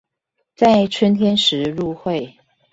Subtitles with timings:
[0.55, 2.35] 在春天時入會